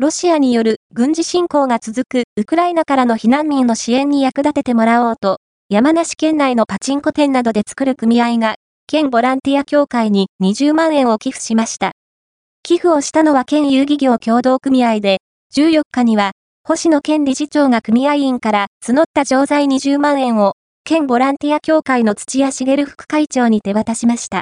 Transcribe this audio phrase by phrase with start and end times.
[0.00, 5.38] ロシアによる軍事侵攻が続くウクライナからの避難民の支援に役立ててもらおうと、
[5.70, 8.54] 山梨県内のパチンコ店などで作る組合が、
[8.86, 11.90] 県ボランティア協会に20万円を寄付しました。
[12.62, 15.18] 寄付をしたのは県遊戯業協同組合で、
[15.52, 16.30] 14日には、
[16.62, 20.52] 星野県理事長が組合員から募った錠剤20万円を、
[20.84, 24.36] 県ボランティア協会の土屋茂副会長に手渡しました。